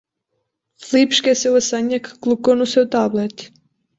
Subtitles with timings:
[0.79, 3.35] Felipe esqueceu a senha que colocou no seu tablet.